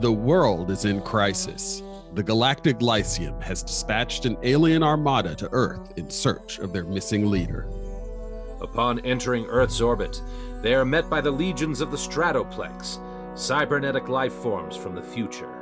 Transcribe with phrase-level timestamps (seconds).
[0.00, 1.82] The world is in crisis.
[2.14, 7.30] The Galactic Lyceum has dispatched an alien armada to Earth in search of their missing
[7.30, 7.68] leader.
[8.62, 10.22] Upon entering Earth's orbit,
[10.62, 12.98] they are met by the legions of the Stratoplex,
[13.38, 15.52] cybernetic life forms from the future.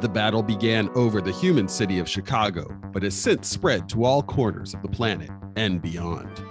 [0.00, 4.20] The battle began over the human city of Chicago, but has since spread to all
[4.20, 6.42] corners of the planet and beyond.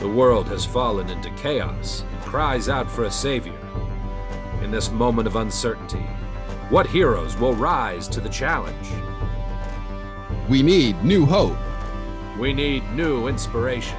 [0.00, 3.56] The world has fallen into chaos and cries out for a savior.
[4.62, 6.06] In this moment of uncertainty,
[6.70, 8.88] what heroes will rise to the challenge?
[10.48, 11.56] We need new hope,
[12.38, 13.98] We need new inspiration,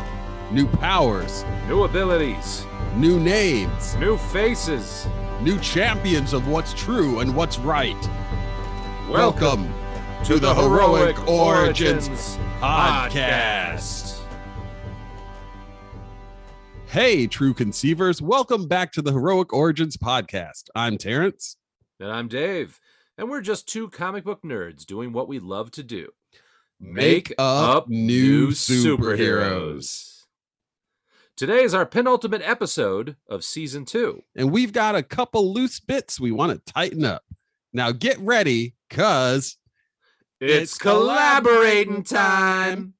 [0.52, 5.05] new powers, new abilities, new names, new faces.
[5.41, 8.09] new champions of what's true and what's right.
[9.09, 9.73] Welcome
[10.23, 14.02] to the Heroic Origins Podcast.
[16.93, 20.66] Hey, true conceivers, welcome back to the Heroic Origins Podcast.
[20.75, 21.58] I'm Terrence.
[21.99, 22.80] And I'm Dave,
[23.17, 26.09] and we're just two comic book nerds doing what we love to do
[26.80, 30.25] Make up new superheroes.
[31.36, 34.21] Today is our penultimate episode of season two.
[34.36, 37.23] And we've got a couple loose bits we want to tighten up.
[37.73, 39.58] Now get ready, cuz
[40.39, 42.94] It's collaborating time.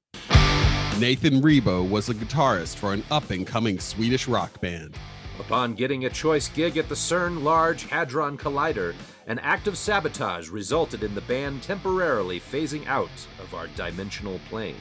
[1.00, 4.96] Nathan Rebo was a guitarist for an up and coming Swedish rock band.
[5.40, 8.94] Upon getting a choice gig at the CERN Large Hadron Collider,
[9.26, 14.76] an act of sabotage resulted in the band temporarily phasing out of our dimensional plane.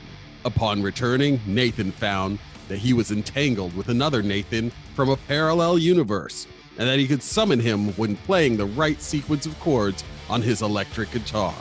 [0.46, 6.46] Upon returning, Nathan found that he was entangled with another Nathan from a parallel universe,
[6.78, 10.62] and that he could summon him when playing the right sequence of chords on his
[10.62, 11.56] electric guitar.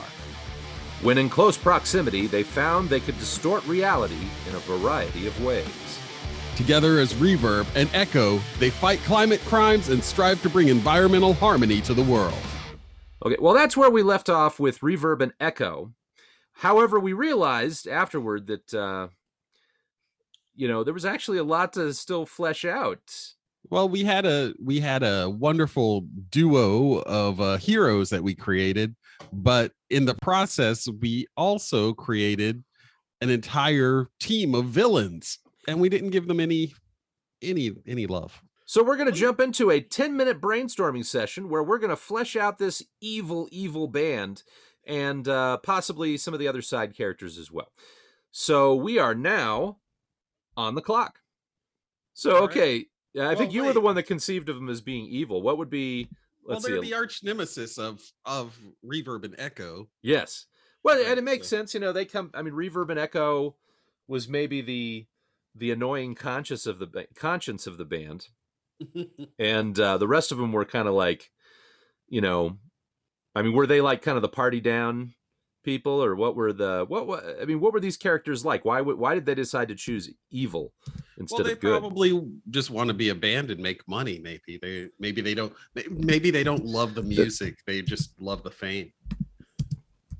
[1.03, 5.99] When in close proximity, they found they could distort reality in a variety of ways.
[6.55, 11.81] Together as Reverb and Echo, they fight climate crimes and strive to bring environmental harmony
[11.81, 12.37] to the world.
[13.25, 15.91] Okay, well, that's where we left off with Reverb and Echo.
[16.53, 19.09] However, we realized afterward that, uh,
[20.55, 23.33] you know, there was actually a lot to still flesh out.
[23.69, 28.95] Well, we had a we had a wonderful duo of uh, heroes that we created,
[29.31, 32.63] but in the process, we also created
[33.21, 36.73] an entire team of villains, and we didn't give them any
[37.41, 38.41] any any love.
[38.65, 41.95] So we're going to jump into a 10 minute brainstorming session where we're going to
[41.95, 44.43] flesh out this evil, evil band
[44.85, 47.67] and uh, possibly some of the other side characters as well.
[48.31, 49.77] So we are now
[50.57, 51.19] on the clock.
[52.13, 52.51] So, All right.
[52.51, 52.85] okay.
[53.15, 55.41] I Well, think you were the one that conceived of them as being evil.
[55.41, 56.09] What would be,
[56.45, 56.89] Well, they're see.
[56.89, 59.89] the arch nemesis of of Reverb and Echo.
[60.01, 60.45] yes.
[60.83, 61.73] Well, and it makes so- sense.
[61.73, 63.55] You know, they come, I mean, Reverb and Echo
[64.07, 65.05] was maybe the,
[65.55, 68.27] the annoying conscience of the conscience of the band.
[69.39, 71.31] and uh, the rest of them were kind of like,
[72.09, 72.57] you know,
[73.33, 75.13] I mean, were they like kind of the party down
[75.63, 77.07] people, or what were the what?
[77.07, 78.65] what I mean, what were these characters like?
[78.65, 80.73] Why would why did they decide to choose evil
[81.17, 81.67] instead well, they of good?
[81.67, 84.19] They probably just want to be a band and make money.
[84.19, 85.53] Maybe they maybe they don't
[85.89, 87.59] maybe they don't love the music.
[87.65, 88.93] They just love the fame.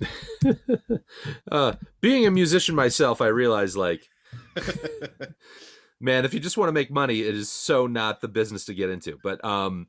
[1.52, 4.10] uh, being a musician myself, I realize like,
[6.00, 8.74] man, if you just want to make money, it is so not the business to
[8.74, 9.18] get into.
[9.24, 9.88] But um.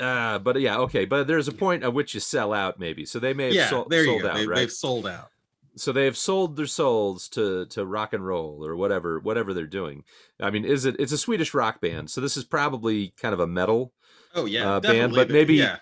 [0.00, 1.04] Uh, but yeah, okay.
[1.04, 3.04] But there's a point at which you sell out, maybe.
[3.06, 4.28] So they may have yeah, sol- there you sold go.
[4.28, 4.56] out, they, right?
[4.56, 5.30] They've sold out.
[5.76, 9.66] so they have sold their souls to to rock and roll or whatever whatever they're
[9.66, 10.04] doing
[10.40, 13.40] i mean is it it's a swedish rock band so this is probably kind of
[13.40, 13.92] a metal
[14.36, 15.78] Oh yeah, uh, band, but maybe yeah.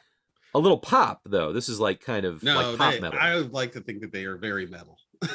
[0.55, 3.37] a little pop though this is like kind of No, like pop they- metal I
[3.37, 4.97] would like to think that they are very metal.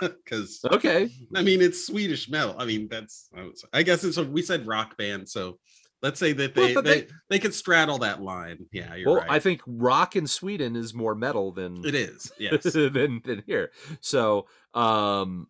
[0.00, 2.54] Because okay I mean, it's Swedish metal.
[2.58, 5.58] I mean, that's I I guess it's a, we said rock band, so
[6.02, 8.66] let's say that they but they, they- they could straddle that line.
[8.72, 9.30] Yeah, you're well right.
[9.30, 12.30] i think rock in sweden is more metal than it is.
[12.38, 12.64] Yes.
[12.72, 13.70] than than here
[14.00, 15.46] so um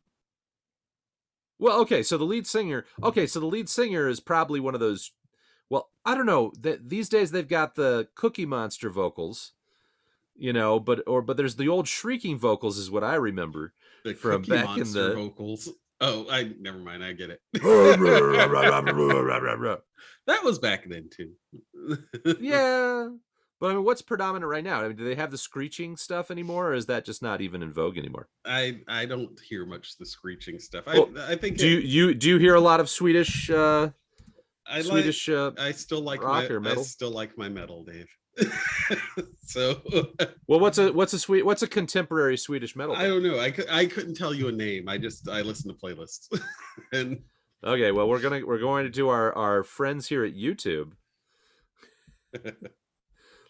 [1.58, 4.80] well okay so the lead singer okay so the lead singer is probably one of
[4.80, 5.12] those
[5.70, 9.52] well i don't know that these days they've got the cookie monster vocals
[10.36, 13.72] you know but or but there's the old shrieking vocals is what i remember
[14.04, 15.68] the from Cookie back in the- vocals.
[16.04, 17.04] Oh, I never mind.
[17.04, 17.40] I get it.
[20.26, 21.30] that was back then too.
[22.40, 23.08] Yeah,
[23.60, 26.30] but i mean what's predominant right now i mean do they have the screeching stuff
[26.32, 29.96] anymore or is that just not even in vogue anymore I I don't hear much
[29.98, 30.84] the screeching stuff.
[30.88, 33.48] I Well, I think do you, it- you do you hear a lot of swedish
[33.50, 33.90] uh
[34.66, 36.82] I like swedish uh I still like rock my or metal?
[36.82, 38.08] I still like my metal, Dave.
[39.46, 39.80] so
[40.46, 42.94] Well, what's a what's a sweet what's a contemporary Swedish metal?
[42.96, 43.38] I don't know.
[43.38, 44.88] I could I couldn't tell you a name.
[44.88, 46.28] I just I listen to playlists.
[46.92, 47.20] and
[47.64, 50.92] Okay, well we're gonna we're going to do our our friends here at YouTube.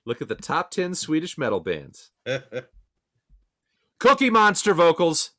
[0.04, 2.10] Look at the top 10 Swedish metal bands.
[4.00, 5.30] Cookie Monster vocals.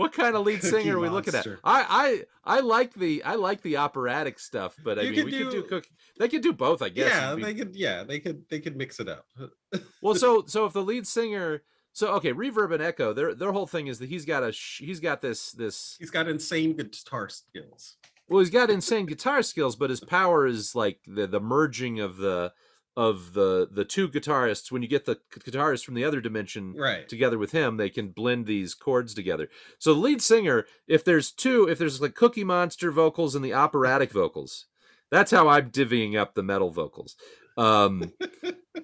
[0.00, 1.46] What kind of lead singer are we looking at?
[1.62, 5.24] I I I like the I like the operatic stuff, but I You mean could
[5.26, 5.90] we could do do- cookie.
[6.18, 7.10] They could do both, I guess.
[7.12, 7.76] yeah, be- they could.
[7.76, 8.48] Yeah, they could.
[8.48, 9.26] They could mix it up.
[10.02, 11.62] well, so so if the lead singer,
[11.92, 15.00] so okay, Reverb and Echo, their their whole thing is that he's got a he's
[15.00, 17.96] got this this He's got insane guitar skills.
[18.28, 22.16] well he's got insane guitar skills, but his power is like the the merging of
[22.16, 22.52] the
[22.96, 24.70] of the the two guitarists.
[24.72, 27.08] When you get the guitarist from the other dimension Right.
[27.08, 29.48] together with him, they can blend these chords together.
[29.78, 33.54] So the lead singer, if there's two, if there's like Cookie Monster vocals and the
[33.54, 34.66] operatic vocals,
[35.10, 37.16] that's how I'm divvying up the metal vocals.
[37.56, 38.12] Um,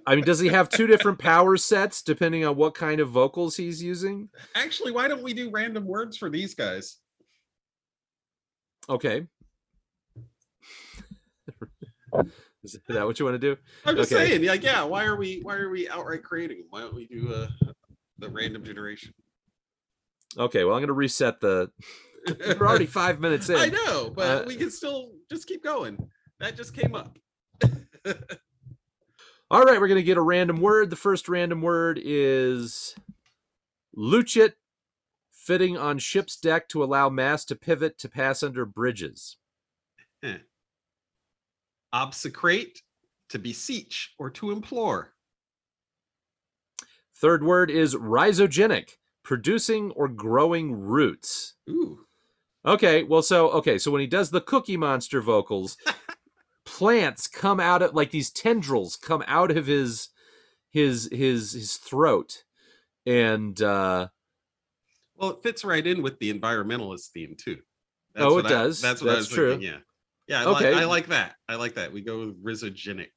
[0.07, 3.57] I mean, does he have two different power sets depending on what kind of vocals
[3.57, 4.29] he's using?
[4.55, 6.99] Actually, why don't we do random words for these guys?
[8.89, 9.27] Okay.
[12.75, 13.57] Is that what you want to do?
[13.85, 14.29] I'm just Okay.
[14.31, 14.83] saying, like, yeah.
[14.83, 15.41] Why are we?
[15.43, 16.65] Why are we outright creating?
[16.71, 17.49] Why don't we do uh,
[18.19, 19.15] the random generation?
[20.39, 21.71] Okay, well, I'm going to reset the.
[22.59, 23.57] We're already five minutes in.
[23.57, 25.97] I know, but Uh, we can still just keep going.
[26.41, 27.19] That just came up.
[29.49, 30.91] All right, we're going to get a random word.
[30.91, 32.97] The first random word is
[33.97, 34.55] Lutchet,
[35.33, 39.37] fitting on ship's deck to allow mass to pivot to pass under bridges.
[41.95, 42.79] Obsecrate,
[43.31, 45.13] to beseech or to implore.
[47.15, 51.55] Third word is rhizogenic, producing or growing roots.
[51.69, 52.01] Ooh.
[52.65, 55.77] Okay, well, so okay, so when he does the Cookie Monster vocals,
[56.67, 60.09] plants come out of like these tendrils come out of his
[60.71, 62.43] his his his throat,
[63.07, 64.09] and uh
[65.15, 67.59] Well, it fits right in with the environmentalist theme too.
[68.17, 68.81] Oh, it I- does.
[68.83, 69.51] that's what I was true.
[69.53, 69.69] thinking.
[69.69, 69.79] Yeah,
[70.29, 70.43] yeah.
[70.43, 70.73] I, Okay.
[70.73, 71.35] like, I like that.
[71.49, 71.93] I like that.
[71.93, 73.11] We go with rhizogenic.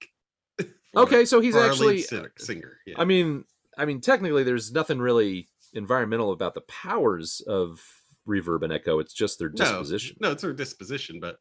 [0.95, 2.19] okay, so he's for our lead actually.
[2.19, 2.77] Uh, singer.
[2.85, 2.95] Yeah.
[2.97, 3.45] I mean,
[3.77, 7.79] I mean, technically, there's nothing really environmental about the powers of
[8.27, 8.99] reverb and echo.
[8.99, 10.17] It's just their disposition.
[10.19, 11.19] No, no, it's their disposition.
[11.19, 11.37] But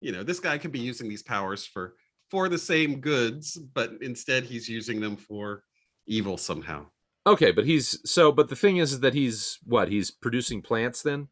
[0.00, 1.94] you know, this guy could be using these powers for
[2.30, 5.64] for the same goods, but instead he's using them for
[6.06, 6.86] evil somehow.
[7.26, 8.32] Okay, but he's so.
[8.32, 9.88] But the thing is, is that he's what?
[9.88, 11.28] He's producing plants then.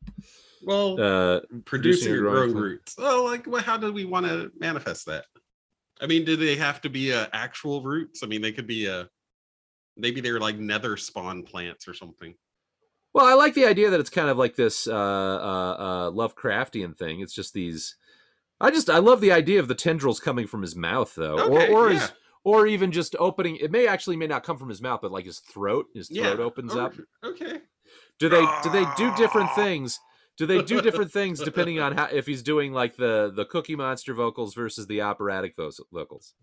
[0.62, 2.94] Well, Uh, producing or or growing growing roots.
[2.98, 5.24] Oh, like well, how do we want to manifest that?
[6.00, 8.22] I mean, do they have to be uh, actual roots?
[8.22, 9.08] I mean, they could be a
[9.96, 12.34] maybe they're like nether spawn plants or something.
[13.14, 14.96] Well, I like the idea that it's kind of like this uh, uh,
[15.78, 17.20] uh, Lovecraftian thing.
[17.20, 17.96] It's just these.
[18.60, 21.72] I just I love the idea of the tendrils coming from his mouth, though, Okay,
[21.72, 22.00] or or yeah.
[22.00, 22.12] his,
[22.44, 23.56] or even just opening.
[23.56, 25.86] It may actually may not come from his mouth, but like his throat.
[25.94, 26.44] His throat Yeah.
[26.44, 26.94] opens Oh, up.
[27.24, 27.60] Okay.
[28.18, 29.98] Do they do they do different things?
[30.38, 33.74] Do they do different things depending on how if he's doing like the the Cookie
[33.76, 36.34] Monster vocals versus the operatic vo- vocals?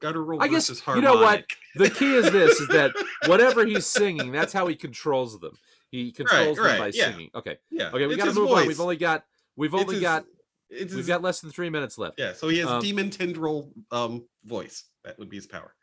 [0.00, 1.44] Guttural I guess- you know what?
[1.74, 2.92] The key is this: is that
[3.26, 5.56] whatever he's singing, that's how he controls them.
[5.90, 7.10] He controls them right, by yeah.
[7.12, 7.30] singing.
[7.34, 7.88] Okay, Yeah.
[7.94, 8.66] okay, we got to move on.
[8.66, 9.24] We've only got
[9.56, 10.26] we've only his- got
[10.70, 12.18] we've his- got less than three minutes left.
[12.18, 14.84] Yeah, so he has um, demon tendril um voice.
[15.04, 15.74] That would be his power.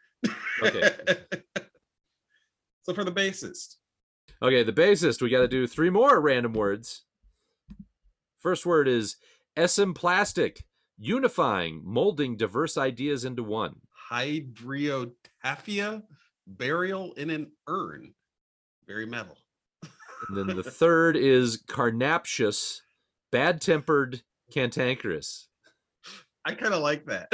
[0.61, 0.91] Okay.
[2.83, 3.77] so for the bassist,
[4.41, 5.21] Okay, the bassist.
[5.21, 7.03] We got to do three more random words.
[8.39, 9.15] First word is
[9.55, 10.63] esemplastic,
[10.97, 13.81] unifying, molding diverse ideas into one.
[14.11, 16.03] hydriotaphia,
[16.45, 18.13] burial in an urn.
[18.87, 19.37] Very metal.
[20.27, 22.81] And then the third is carnaptious,
[23.31, 25.47] bad tempered, cantankerous.
[26.45, 27.31] I kind of like that.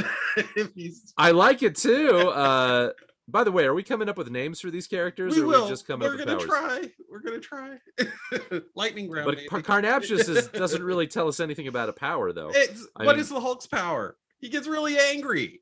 [1.18, 2.30] I like it too.
[2.30, 2.92] Uh,
[3.32, 5.62] by the way, are we coming up with names for these characters, we or will.
[5.62, 6.50] are we just coming We're up with gonna powers?
[6.50, 6.92] try.
[7.10, 8.60] We're gonna try.
[8.76, 9.26] Lightning round.
[9.26, 9.48] But baby.
[9.48, 12.50] Car- Carnaptious is, doesn't really tell us anything about a power, though.
[12.54, 14.18] It's, I what mean- is the Hulk's power?
[14.40, 15.60] He gets really angry.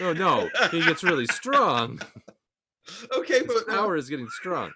[0.00, 2.00] Oh no, he gets really strong.
[3.16, 4.70] okay, His but uh, power is getting strong.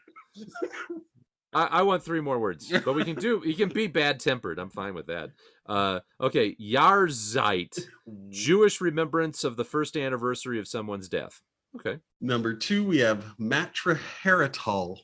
[1.53, 3.41] I, I want three more words, but we can do.
[3.41, 4.59] He can be bad tempered.
[4.59, 5.31] I'm fine with that.
[5.65, 7.87] Uh, okay, Yahrzeit,
[8.29, 11.41] Jewish remembrance of the first anniversary of someone's death.
[11.77, 14.99] Okay, Number two, we have matriherital,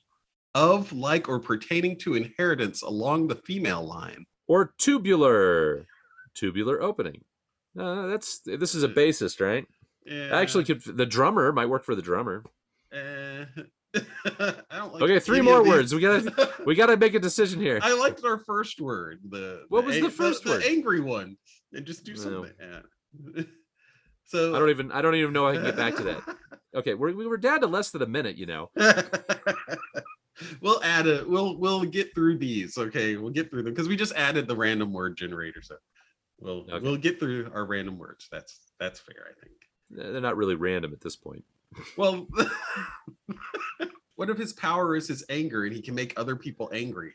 [0.54, 4.26] of, like, or pertaining to inheritance along the female line.
[4.48, 5.86] or tubular,
[6.34, 7.22] tubular opening.
[7.78, 9.64] Uh, that's this is a bassist, right?
[10.04, 12.44] Yeah, Actually, could the drummer might work for the drummer.
[12.92, 13.46] I
[14.70, 15.94] don't like Okay, three more words.
[15.94, 17.78] We gotta we gotta make a decision here.
[17.82, 19.20] I liked our first word.
[19.28, 20.62] The What was the a- first word?
[20.62, 21.36] The angry one.
[21.72, 22.18] And just do No.
[22.20, 22.52] something.
[22.60, 23.42] Yeah.
[24.24, 26.22] so I don't even I don't even know I can get back to that.
[26.74, 28.36] Okay, we're we were down to less than a minute.
[28.36, 28.70] You know.
[30.60, 31.28] we'll add it.
[31.28, 34.56] we'll we'll get through these okay we'll get through them because we just added the
[34.56, 35.76] random word generator so
[36.40, 36.78] we'll Okay.
[36.84, 39.52] we'll get through our random words that's that's fair i think
[39.90, 41.44] they're not really random at this point.
[41.98, 42.26] Well,
[44.16, 47.12] what if his power is his anger and he can make other people angry?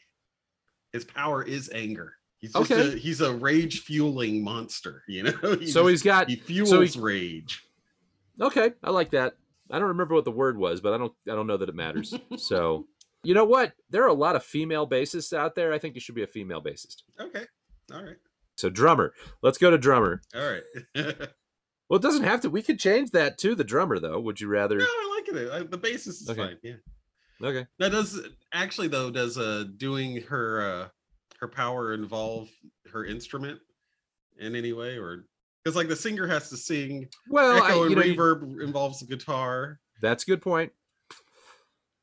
[0.94, 2.14] His power is anger.
[2.38, 2.94] He's just Okay.
[2.94, 5.32] a, he's a rage fueling monster, you know?
[5.60, 7.64] He so just- he's got he fuels so he- rage.
[8.40, 9.34] Okay, I like that.
[9.72, 11.76] I don't remember what the word was, but I don't I don't know that it
[11.76, 12.14] matters.
[12.38, 12.88] so,
[13.24, 13.74] you know what?
[13.90, 15.74] There are a lot of female bassists out there.
[15.74, 17.04] I think you should be a female bassist.
[17.20, 17.44] Okay.
[17.94, 18.18] All right.
[18.56, 19.14] So drummer.
[19.42, 20.22] Let's go to drummer.
[20.36, 20.50] All
[20.96, 21.16] right.
[21.90, 22.50] Well, it doesn't have to.
[22.50, 24.20] We could change that to the drummer though.
[24.20, 24.78] Would you rather?
[24.78, 25.52] No, I like it.
[25.52, 26.42] I, the bassist is Okay.
[26.42, 26.58] fine.
[26.62, 26.74] Yeah.
[27.42, 27.66] Okay.
[27.80, 28.20] Now does
[28.52, 30.88] actually though, does uh doing her uh
[31.40, 32.50] her power involve
[32.92, 33.62] her instrument
[34.38, 35.28] in any way or
[35.68, 39.00] because like the singer has to sing Well, I, echo and you know, reverb involves
[39.02, 40.72] the guitar that's a good point.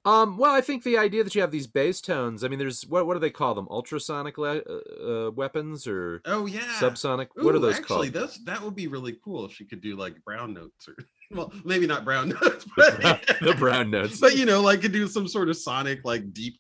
[0.05, 2.45] Um, well, I think the idea that you have these bass tones.
[2.45, 3.67] I mean, there's what what do they call them?
[3.71, 7.29] Ultrasonic le- uh, uh, weapons or oh yeah subsonic?
[7.37, 8.25] what are Ooh, those actually called?
[8.29, 10.97] those that would be really cool if she could do like brown notes or
[11.31, 14.21] well maybe not brown notes The but brown, the brown notes.
[14.21, 16.59] but you know like could do some sort of sonic like deep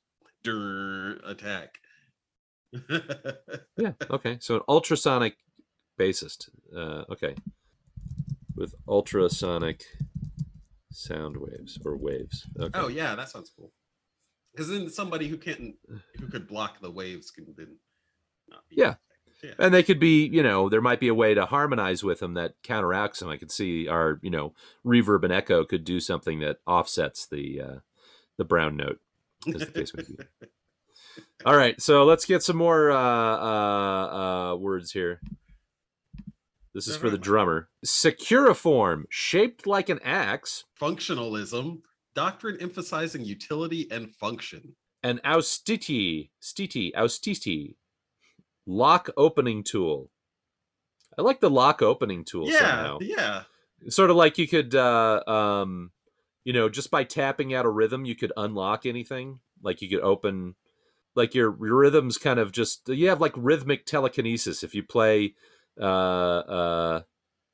[1.27, 1.75] attack
[3.77, 3.93] yeah.
[4.11, 4.39] Okay.
[4.41, 5.37] So an ultrasonic
[5.99, 6.49] bassist.
[6.75, 7.35] Uh, okay.
[8.57, 9.85] With ultrasonic
[10.91, 12.47] sound waves or waves.
[12.59, 12.79] Okay.
[12.79, 13.73] oh yeah that sounds cool
[14.53, 15.75] because then somebody who can't
[16.21, 17.79] who could block the waves can then
[18.49, 18.95] not be Yeah.
[19.43, 19.57] affected.
[19.59, 22.35] And they could be, you know, there might be a way to harmonize with them
[22.35, 23.29] that counteracts them.
[23.29, 24.55] I could see our, you know,
[24.87, 27.75] reverb and echo could do something that offsets the uh,
[28.39, 29.01] the brown note,
[29.49, 30.17] as the case may be.
[31.45, 35.21] All right, so let's get some more uh, uh, uh, words here.
[36.75, 37.69] This is for the drummer.
[37.87, 41.83] Securiform, shaped like an axe, functionalism
[42.14, 47.76] doctrine emphasizing utility and function an austiti, stiti, austiti,
[48.66, 50.11] lock opening tool.
[51.16, 52.99] I like the lock opening tool yeah somehow.
[53.02, 53.43] yeah
[53.88, 55.93] Sort of like you could, uh, um,
[56.43, 59.40] you know, just by tapping out a rhythm, you could unlock anything.
[59.62, 60.54] Like you could open,
[61.14, 65.35] like your, your rhythms kind of just, you have like rhythmic telekinesis if you play,
[65.81, 67.02] uh, uh,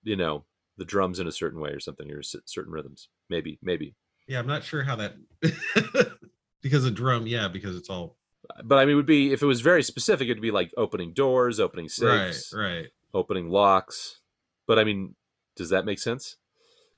[0.02, 0.44] you know,
[0.76, 3.08] the drums in a certain way or something, or certain rhythms.
[3.28, 3.94] Maybe, maybe.
[4.28, 5.14] yeah i'm not sure how that
[6.62, 8.16] because a drum yeah because it's all
[8.64, 11.12] But I mean, it would be if it was very specific, it'd be like opening
[11.12, 14.20] doors, opening safes, right right opening locks.
[14.66, 15.14] But I mean,
[15.56, 16.36] does that make sense?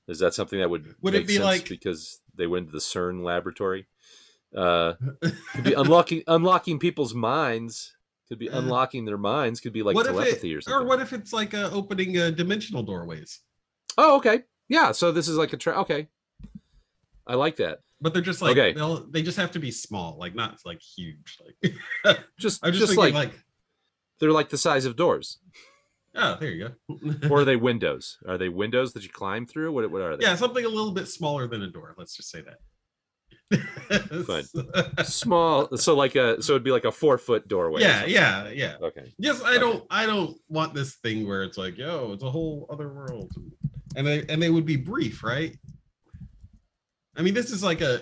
[0.07, 3.23] Is that something that would Would it be like- because they went to the CERN
[3.23, 3.85] laboratory?
[4.55, 4.93] Uh,
[5.53, 7.95] could be unlocking unlocking people's minds.
[8.33, 9.59] Could be unlocking their minds.
[9.59, 10.81] Could be like what telepathy it, or something.
[10.81, 13.41] or what if it's like uh, opening uh, dimensional doorways
[13.97, 14.41] oh, okay.
[14.69, 14.91] Yeah.
[14.91, 16.07] So this is like a tra- okay.
[17.27, 17.81] I like that.
[18.01, 18.73] but they're just like Okay.
[18.73, 21.75] they'll they just have to be small like not like huge like
[22.39, 23.31] Just i'm just, just, like, like,
[24.19, 25.37] they're like the size of doors.
[26.15, 28.17] oh there you go Or are they windows?
[28.27, 29.71] Are they windows that you climb through?
[29.71, 30.23] What what are they?
[30.25, 32.57] yeah something a little bit smaller than a door let's just say that
[34.25, 34.43] Fine.
[35.03, 35.77] Small.
[35.77, 37.81] So like a so it'd be like a four foot doorway.
[37.81, 39.13] yeah yeah yeah Okay.
[39.19, 39.59] Yes, I Okay.
[39.59, 39.83] don't.
[39.89, 43.31] I don't want this thing where it's like, yo, it's a whole other world,
[43.95, 45.55] and they and they would be brief, right?
[47.15, 48.01] I mean, this is like a.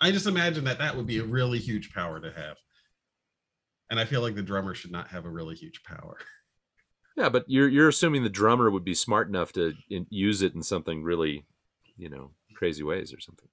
[0.00, 2.56] I just imagine that that would be a really huge power to have,
[3.90, 6.16] and I feel like the drummer should not have a really huge power.
[7.16, 10.64] Yeah, but you're you're assuming the drummer would be smart enough to use it in
[10.64, 11.44] something really,
[11.96, 13.46] you know, crazy ways or something.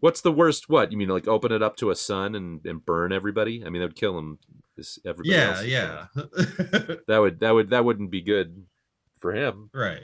[0.00, 0.68] What's the worst?
[0.68, 3.62] What you mean, like open it up to a sun and, and burn everybody?
[3.64, 4.38] I mean, that would kill him.
[5.06, 5.30] Everybody.
[5.30, 5.64] yeah, else.
[5.64, 6.06] yeah,
[7.06, 8.64] That would that would that wouldn't be good
[9.20, 9.70] for him.
[9.72, 10.02] right.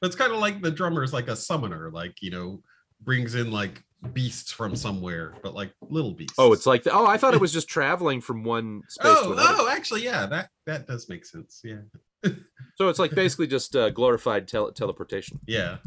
[0.00, 2.62] But it's kind of like the drummer is like a summoner, like you know,
[3.00, 3.82] brings in like
[4.12, 6.34] beasts from somewhere, but like little beasts.
[6.36, 9.24] Oh, it's like the, oh, I thought it was just traveling from one space to
[9.28, 9.54] oh, another.
[9.60, 11.62] oh, actually, yeah, that that does make sense.
[11.64, 11.78] Yeah,
[12.76, 15.40] So it's like basically just uh, glorified tele- teleportation.
[15.46, 15.78] yeah.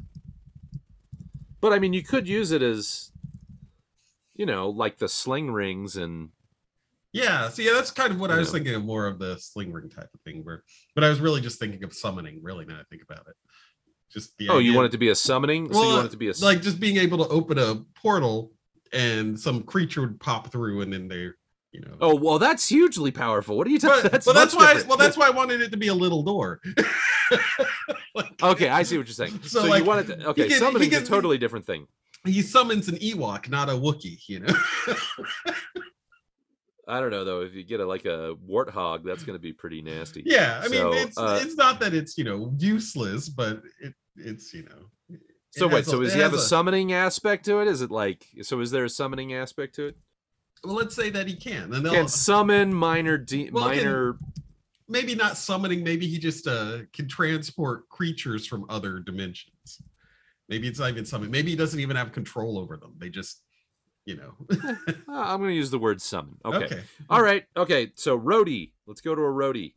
[1.62, 3.12] But I mean, you could use it as,
[4.34, 6.30] you know, like the sling rings and
[7.12, 8.54] Yeah, see, yeah, that's kind of what I was know.
[8.54, 10.64] thinking of more of the sling ring type of thing, where,
[10.96, 12.40] but I was really just thinking of summoning.
[12.42, 13.36] Really, now I think about it,
[14.12, 15.72] just the oh, you want it to be a summoning?
[15.74, 18.52] so you want it to be a like just being able to open a portal
[18.94, 21.36] and some creature would pop through, and then they're,
[21.72, 21.96] you know.
[22.02, 23.58] Oh well, that's hugely powerful.
[23.58, 24.04] What are you talking?
[24.04, 24.68] but, that's well, that's why.
[24.68, 24.88] different.
[24.88, 26.62] Well, that's why I wanted it to be a little door.
[28.42, 28.70] Okay.
[28.70, 29.40] I see what you're saying.
[29.44, 30.20] So, So, like, you want it?
[30.20, 31.88] To, okay, can- he summoning is can- a totally different thing.
[32.26, 34.20] He summons an Ewok, not a Wookiee.
[34.28, 34.54] You know.
[36.88, 37.42] I don't know though.
[37.42, 40.24] If you get a like a warthog, that's going to be pretty nasty.
[40.26, 43.94] yeah, I mean, So, it's uh, it's not that it's you know useless, but it
[44.16, 45.18] it's you know.
[45.52, 47.68] So wait, has a- so does he have a has summoning aspect to it?
[47.68, 48.60] Is it like so?
[48.60, 49.98] Is there a summoning aspect to it?
[50.64, 54.18] Well, let's say that he can, and they'll Can summon minor de- Well, can- minor
[54.90, 55.84] maybe not summoning.
[55.84, 59.82] Maybe he just uh can transport creatures from other dimensions.
[60.50, 61.30] Maybe it's not even summon.
[61.30, 62.96] Maybe he doesn't even have control over them.
[62.98, 63.44] They just,
[64.06, 64.34] you know.
[64.52, 64.74] Uh,
[65.08, 66.38] I'm going to use the word summon.
[66.44, 66.66] Okay.
[66.66, 66.82] okay.
[67.08, 67.46] All right.
[67.56, 67.92] Okay.
[67.96, 68.72] So roadie.
[68.88, 69.76] Let's go to a roadie.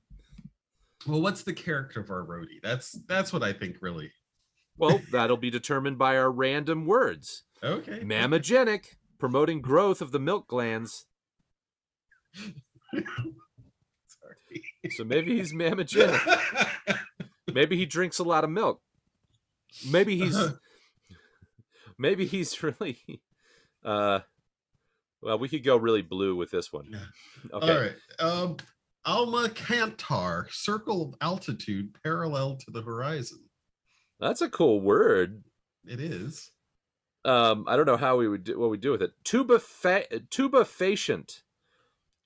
[1.07, 2.63] Well, what's the character of our roadie?
[2.63, 4.13] That's that's what I think really.
[4.79, 7.43] Well, that'll be determined by our random words.
[7.63, 8.01] Okay.
[8.01, 11.07] Mammogenic, promoting growth of the milk glands.
[14.91, 16.21] So maybe he's mammogenic.
[17.53, 18.81] Maybe he drinks a lot of milk.
[19.89, 20.39] Maybe he's
[21.99, 22.99] maybe he's really
[23.85, 24.21] uh
[25.21, 26.97] well, we could go really blue with this one.
[27.53, 27.73] Okay.
[27.73, 27.95] All right.
[28.19, 28.57] Um
[29.07, 33.41] Almucantar, circle of altitude parallel to the horizon.
[34.21, 35.43] That's a cool word.
[35.85, 36.53] It is.
[37.25, 39.13] Um, I don't know how we would do what we do with it.
[39.25, 41.42] Tuba fa- tubifacient.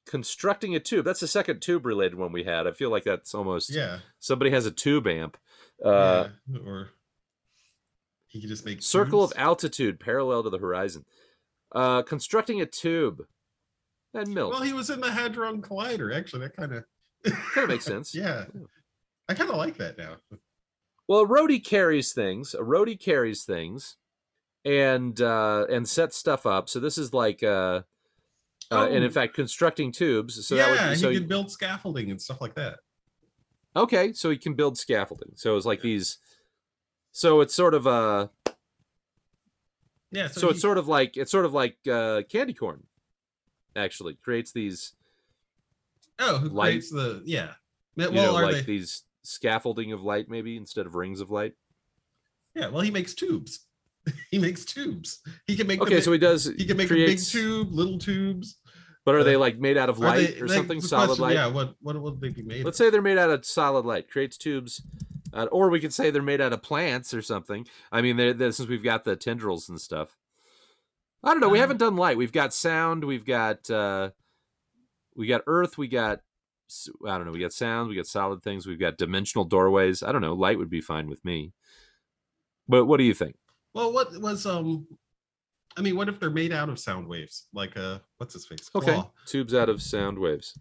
[0.06, 1.04] Constructing a tube.
[1.04, 2.66] That's the second tube related one we had.
[2.66, 3.98] I feel like that's almost Yeah.
[4.20, 5.36] somebody has a tube amp.
[5.84, 6.58] Uh yeah.
[6.64, 6.90] Or
[8.28, 11.04] he could just make circle of altitude parallel to the horizon.
[11.74, 13.22] Uh constructing a tube.
[14.14, 14.52] And milk.
[14.54, 16.14] Well, he was in the Hadron Collider.
[16.16, 16.84] Actually, that kind of
[17.24, 18.14] kind of makes sense.
[18.14, 18.46] Yeah.
[19.28, 20.16] I kind of like that now.
[21.08, 22.54] Well, a roadie carries things.
[22.54, 23.96] A roadie carries things,
[24.64, 26.68] and uh, and sets stuff up.
[26.68, 27.82] So this is like, uh,
[28.70, 29.06] uh, and Oh.
[29.06, 30.44] in fact, constructing tubes.
[30.46, 32.80] So yeah, that would so he can build scaffolding and stuff like that.
[33.74, 34.12] okay.
[34.12, 35.32] So he can build scaffolding.
[35.36, 36.18] So it's like these.
[37.12, 38.28] So it's sort of uh
[40.10, 40.28] Yeah.
[40.28, 42.84] so, it's sort of like it's sort of like uh, candy corn.
[43.74, 44.94] Actually, creates these
[46.18, 47.54] oh, who light- creates the yeah.
[47.96, 48.62] Well, you know are like they?
[48.62, 51.54] these scaffolding of light maybe instead of rings of light.
[52.54, 52.68] Yeah.
[52.68, 53.65] Well, he makes tubes.
[54.30, 55.20] he makes tubes.
[55.46, 55.80] He can make.
[55.80, 56.44] Okay, them, so he does.
[56.56, 58.56] he can make creates, a big tube, little tubes.
[59.04, 60.80] But are they uh, like made out of light they- or something?
[60.80, 61.34] Solid question, light.
[61.34, 61.46] Yeah.
[61.48, 62.64] What what would they be made?
[62.64, 62.86] Let's of?
[62.86, 64.82] say they're made out of solid light, creates tubes,
[65.32, 67.66] uh, or we could say they're made out of plants or something.
[67.92, 70.16] I mean, they're, they're- since we've got the tendrils and stuff.
[71.22, 71.48] I don't know.
[71.48, 72.16] We Um, haven't done light.
[72.16, 73.04] We've got sound.
[73.04, 74.10] We've got uh,
[75.14, 75.78] we got earth.
[75.78, 76.20] We got
[77.06, 77.32] I don't know.
[77.32, 77.88] We got sound.
[77.88, 78.66] We got solid things.
[78.66, 80.02] We've got dimensional doorways.
[80.02, 80.34] I don't know.
[80.34, 81.52] Light would be fine with me.
[82.68, 83.36] But what do you think?
[83.76, 84.86] Well, what was um?
[85.76, 87.48] I mean, what if they're made out of sound waves?
[87.52, 88.70] Like uh, what's his face?
[88.74, 89.10] Okay, Claw.
[89.26, 90.58] tubes out of sound waves.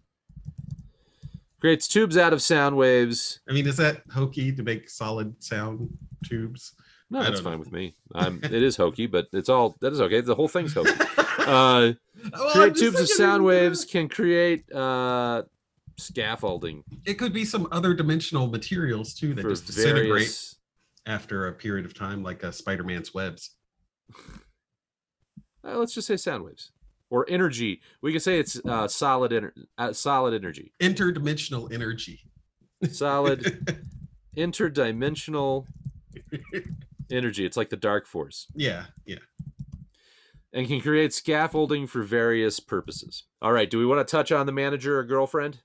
[1.58, 3.40] Creates tubes out of sound waves.
[3.48, 6.74] I mean, is that hokey to make solid sound tubes?
[7.08, 7.50] No, that's don't know.
[7.52, 7.94] fine with me.
[8.14, 10.20] I'm, it is hokey, but it's all that is okay.
[10.20, 10.92] The whole thing's hokey.
[11.38, 11.92] Uh,
[12.32, 15.42] Well, create tubes of sound waves can create uh,
[15.96, 20.55] scaffolding It could be some other dimensional materials too that for just disintegrate various.
[21.06, 23.50] After a period of time, like uh, Spider-Man's webs.
[25.66, 26.72] Uh, let's just say sound waves
[27.10, 27.80] or energy.
[28.02, 32.20] We can say it's uh, solid, ener- uh, solid energy, Interdimensional energy.
[32.90, 33.80] solid
[34.36, 35.66] interdimensional
[37.10, 37.44] energy.
[37.46, 39.18] It's like the dark force, yeah, yeah.
[40.52, 43.24] and can create scaffolding for various purposes.
[43.40, 43.70] All right.
[43.70, 45.60] Do we want to touch on the manager or girlfriend?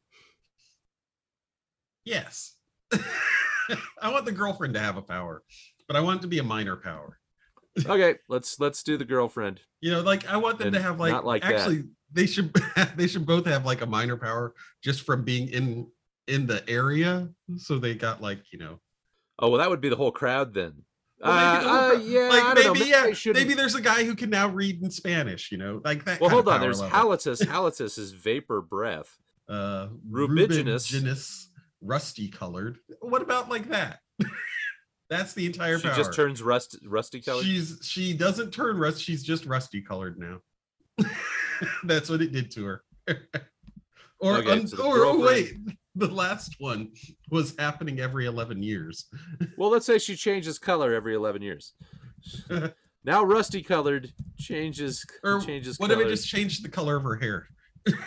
[2.06, 2.56] Yes.
[4.02, 5.44] I want the girlfriend to have a power,
[5.88, 7.18] but I want it to be a minor power.
[7.86, 9.62] Okay, let's let's do the girlfriend.
[9.80, 11.54] You know, like I want them to have like, like that.
[11.54, 12.54] actually they should
[12.98, 14.54] they should both have like a minor power
[14.84, 15.88] just from being in
[16.28, 17.30] in the area.
[17.56, 18.82] So they got like, you know,
[19.42, 20.84] Oh well, that would be the whole crowd then.
[21.20, 24.30] Well, uh, uh, yeah, like I maybe, don't yeah, maybe there's a guy who can
[24.30, 26.20] now read in Spanish, you know, like that.
[26.20, 26.62] Well, hold on.
[26.62, 26.98] There's level.
[26.98, 27.46] halitus.
[27.46, 29.18] Halitus is vapor breath.
[29.50, 30.92] uh rubiginous.
[30.92, 31.50] rubiginous,
[31.82, 32.78] rusty colored.
[33.00, 34.00] What about like that?
[35.10, 35.96] That's the entire She power.
[35.98, 37.44] just turns rust rusty colored.
[37.46, 39.02] She's she doesn't turn rust.
[39.02, 40.38] She's just rusty colored now.
[41.84, 42.84] That's what it did to her.
[44.20, 45.24] or Okay, un- so or oh, girlfriend-
[45.68, 46.92] wait, the last one
[47.30, 49.06] was happening every eleven years.
[49.58, 51.74] Well, let's say she changes color every 11 years.
[53.04, 57.16] now rusty colored changes Or changes What if it just changed the color of her
[57.18, 57.48] hair?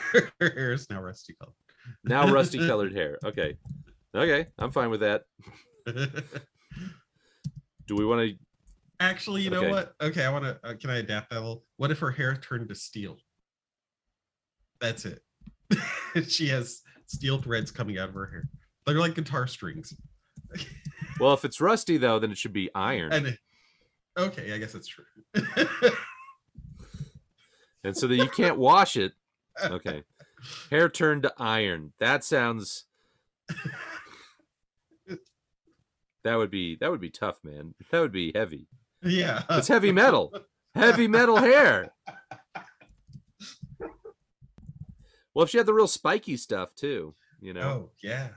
[0.08, 1.36] her hair is now rusty
[2.04, 3.18] Now rusty colored hair.
[3.24, 3.56] Okay.
[4.14, 5.24] Okay, I'm fine with that.
[7.86, 8.36] Do we want to
[9.00, 9.70] Actually, you know Okay.
[9.70, 9.94] what?
[10.00, 10.58] Okay, I want to.
[10.62, 11.64] Uh, can I adapt that a little?
[11.78, 13.18] What if her hair turned to steel?
[14.80, 15.22] That's it.
[16.28, 18.44] she has steel threads coming out of her hair.
[18.86, 19.94] They're like guitar strings.
[21.20, 23.12] Well, if it's rusty though, then it should be iron.
[23.12, 23.38] And, And
[24.18, 25.04] okay, I guess that's true.
[27.84, 29.12] And so that you can't wash it.
[29.62, 30.02] Okay.
[30.70, 31.92] Hair turned to iron.
[31.98, 32.84] That sounds
[36.24, 37.74] That would be that would be tough, man.
[37.90, 38.66] That would be heavy.
[39.02, 39.42] yeah.
[39.50, 40.32] It's heavy metal.
[40.74, 41.92] Heavy metal hair.
[45.34, 47.60] Well, if she had the real spiky stuff too, you know.
[47.60, 48.28] Oh yeah.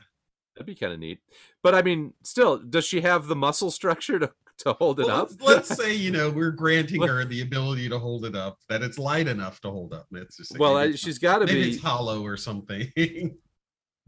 [0.55, 1.19] That'd be kind of neat.
[1.61, 4.31] But I mean, still, does she have the muscle structure to,
[4.63, 5.29] to hold it Well, up?
[5.41, 8.81] let's, let's say you know we're granting her the ability to hold it up, that
[8.83, 10.07] it's light enough to hold up.
[10.11, 11.69] It's just well, I, she's got to maybe be.
[11.73, 12.91] it's hollow or something.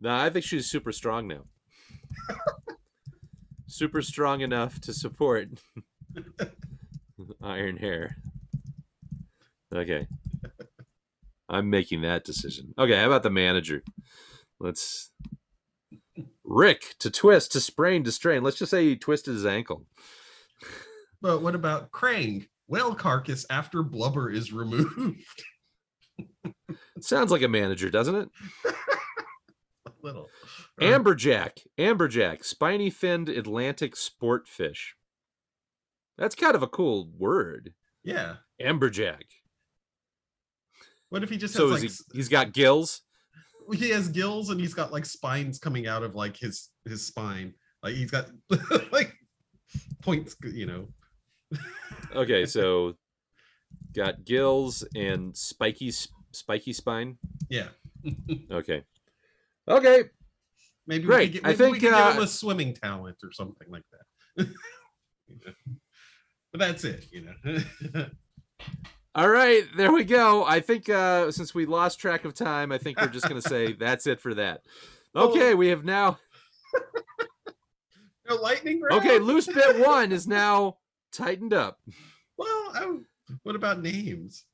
[0.02, 1.42] No, I think she's super strong now.
[3.68, 5.50] super strong enough to support
[7.44, 8.16] iron hair.
[9.76, 10.08] Okay.
[11.50, 12.74] I'm making that decision.
[12.78, 13.84] Okay, how about the manager?
[14.58, 15.12] Let's
[16.46, 18.42] Rick to twist, to sprain, to strain.
[18.42, 19.86] Let's just say he twisted his ankle.
[21.22, 22.48] But what about Krang?
[22.68, 25.44] Whale carcass after blubber is removed.
[27.02, 28.30] Sounds like a manager, doesn't it?
[29.86, 30.28] A little.
[30.80, 34.96] Amberjack, amberjack, spiny finned Atlantic sport fish.
[36.18, 37.74] That's kind of a cool word.
[38.04, 38.36] Yeah.
[38.62, 39.24] Amberjack.
[41.10, 43.02] What if he just has So like he, he's got gills?
[43.74, 47.54] he has gills and he's got like spines coming out of like his his spine.
[47.84, 48.30] Like he's got
[48.92, 49.14] like
[50.02, 50.88] points, you know.
[52.16, 52.96] Okay, so
[53.96, 55.92] got gills and spiky
[56.32, 57.18] spiky spine.
[57.50, 57.68] Yeah.
[58.52, 58.84] Okay.
[59.68, 60.04] Okay.
[60.88, 61.34] Maybe Great.
[61.34, 63.68] we could, I maybe we think, could give him uh, a swimming talent or something
[63.70, 64.48] like that.
[65.28, 65.54] You know?
[66.52, 68.06] But that's it, you know.
[69.14, 70.46] All right, there we go.
[70.46, 73.48] I think uh since we lost track of time, I think we're just going to
[73.48, 74.62] say that's it for that.
[75.16, 76.20] Okay, we have now
[78.30, 79.00] no lightning round.
[79.02, 80.78] Okay, loose bit 1 is now
[81.12, 81.80] tightened up.
[82.38, 82.98] Well, I,
[83.44, 84.46] what about names?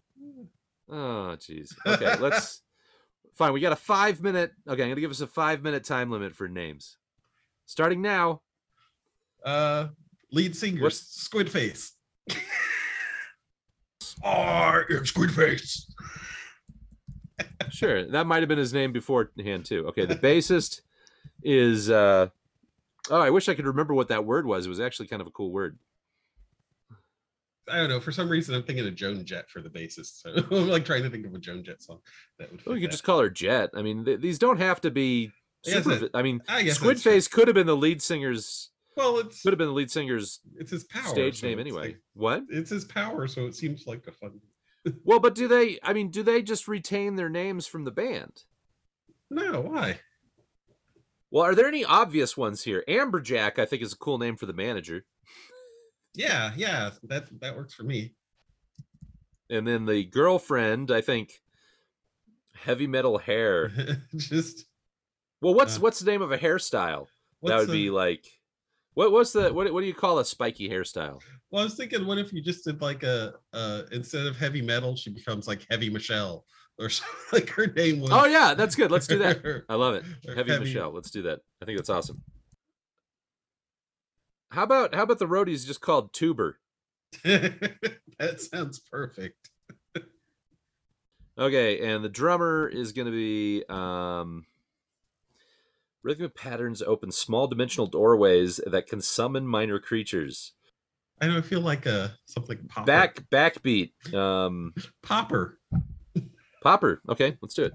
[0.89, 1.73] Oh, jeez.
[1.85, 2.61] Okay, let's.
[3.35, 4.53] Fine, we got a five minute.
[4.67, 6.97] Okay, I'm gonna give us a five minute time limit for names.
[7.65, 8.41] Starting now.
[9.43, 9.88] Uh,
[10.31, 11.93] lead singer What's- Squid Face.
[14.23, 15.91] I am Squid Face.
[17.69, 19.85] Sure, that might have been his name beforehand too.
[19.88, 20.81] Okay, the bassist
[21.43, 21.89] is.
[21.89, 22.29] uh
[23.09, 24.65] Oh, I wish I could remember what that word was.
[24.65, 25.77] It was actually kind of a cool word.
[27.67, 27.99] I don't know.
[27.99, 30.21] For some reason, I'm thinking of Joan Jett for the bassist.
[30.21, 31.99] So I'm like trying to think of a Joan Jett song
[32.37, 32.65] that would.
[32.65, 33.71] Well, you could just call her Jet.
[33.75, 35.31] I mean, th- these don't have to be.
[35.65, 37.11] I Super, that- I mean, I Squid that's true.
[37.13, 38.69] Face could have been the lead singer's.
[38.95, 41.03] Well, it's Could have been the lead singer's it's his power.
[41.03, 41.81] stage so name anyway.
[41.87, 42.43] like- What?
[42.49, 44.39] it's his power, so it seems like a fun.
[45.03, 45.79] Well, but do they?
[45.81, 48.43] I mean, do they just retain their names from the band?
[49.31, 49.99] No, why?
[51.36, 52.86] Well, are there any obvious ones here?
[52.88, 55.04] Amberjack, I think, is a cool name for the manager.
[56.13, 58.13] Yeah, yeah, that that works for me.
[59.50, 61.41] And then the girlfriend, I think,
[62.54, 63.67] heavy metal hair.
[64.15, 64.63] just
[65.41, 67.08] Well, what's Uh, what's the name of a hairstyle?
[67.43, 68.26] that would be like,
[68.93, 71.19] what what's the what what do you call a spiky hairstyle?
[71.52, 74.62] Well, I was thinking, what if you just did like a uh instead of heavy
[74.62, 76.45] metal, she becomes like heavy Michelle
[76.79, 78.11] or something, like her name was.
[78.11, 78.91] Oh yeah, that's good.
[78.91, 79.63] Let's do that.
[79.69, 80.03] I love it.
[80.27, 80.91] Heavy, heavy- Michelle.
[80.91, 81.39] Let's do that.
[81.61, 82.21] I think that's awesome.
[84.51, 86.59] How about how about the roadie's just called Tuber?
[87.23, 89.49] that sounds perfect.
[91.38, 94.45] Okay, and the drummer is going to be um,
[96.01, 100.53] rhythmic patterns open small dimensional doorways that can summon minor creatures.
[101.19, 102.85] I don't feel like a something popper.
[102.85, 104.13] Back backbeat.
[104.13, 105.59] Um, popper
[106.65, 106.99] Popper.
[107.08, 107.73] Okay, let's do it.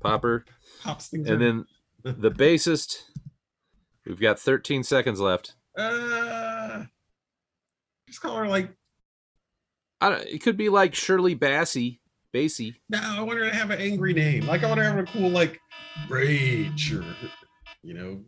[0.00, 0.44] Popper,
[0.82, 1.30] pops things.
[1.30, 1.64] and in.
[2.02, 3.04] then the bassist.
[4.04, 5.54] We've got 13 seconds left.
[5.78, 6.82] uh,
[8.08, 8.70] just call her like.
[10.00, 12.00] I don't, it could be like Shirley Bassey.
[12.34, 12.74] Bassey.
[12.90, 14.46] No, I want her to have an angry name.
[14.46, 15.60] Like I want her to have a cool like
[16.08, 17.04] rage or
[17.84, 18.24] you know.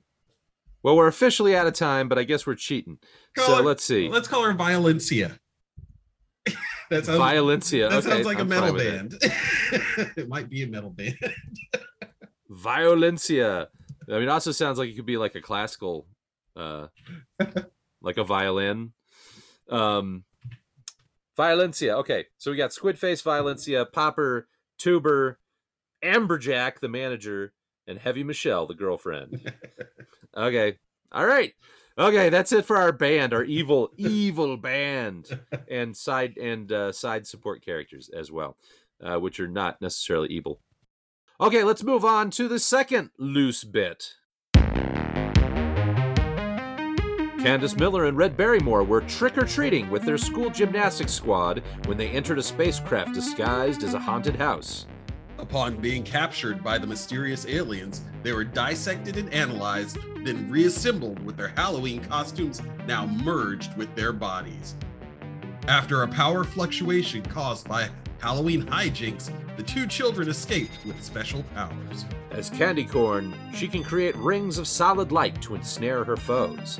[0.84, 2.98] Well, we're officially out of time, but I guess we're cheating.
[3.36, 4.08] Call so her- let's see.
[4.08, 5.40] Let's call her Violencia.
[6.90, 7.18] That sounds.
[7.18, 7.88] Violencia.
[7.88, 10.12] That okay, sounds like a I'm metal fine with band.
[10.16, 11.16] it might be a metal band.
[12.50, 13.68] Violencia.
[14.08, 16.06] I mean, it also sounds like it could be like a classical,
[16.56, 16.88] uh,
[18.02, 18.92] like a violin.
[19.70, 20.24] Um,
[21.36, 21.94] Violencia.
[21.98, 24.48] Okay, so we got Squid Face, Violencia, Popper,
[24.78, 25.38] Tuber,
[26.04, 27.52] Amberjack, the manager,
[27.86, 29.52] and Heavy Michelle, the girlfriend.
[30.36, 30.78] Okay,
[31.10, 31.54] all right.
[31.98, 37.26] Okay, that's it for our band, our evil, evil band, and side and uh, side
[37.26, 38.56] support characters as well,
[39.02, 40.60] uh, which are not necessarily evil.
[41.40, 44.14] Okay, let's move on to the second loose bit.
[47.42, 51.96] Candace Miller and Red Barrymore were trick or treating with their school gymnastics squad when
[51.96, 54.86] they entered a spacecraft disguised as a haunted house.
[55.40, 61.38] Upon being captured by the mysterious aliens, they were dissected and analyzed, then reassembled with
[61.38, 64.76] their Halloween costumes now merged with their bodies.
[65.66, 67.88] After a power fluctuation caused by
[68.20, 72.04] Halloween hijinks, the two children escaped with special powers.
[72.30, 76.78] As Candy Corn, she can create rings of solid light to ensnare her foes.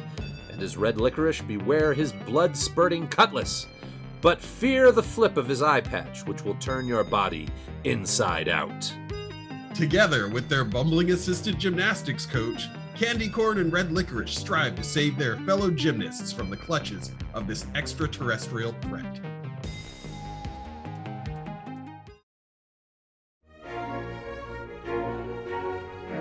[0.52, 3.66] And as Red Licorice, beware his blood spurting cutlass.
[4.20, 7.48] But fear the flip of his eye patch, which will turn your body
[7.84, 8.92] inside out.
[9.74, 15.16] Together with their bumbling assistant gymnastics coach, Candy Corn and Red Licorice strive to save
[15.16, 19.20] their fellow gymnasts from the clutches of this extraterrestrial threat.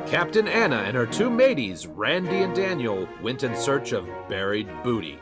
[0.08, 5.20] Captain Anna and her two mateys, Randy and Daniel, went in search of buried booty.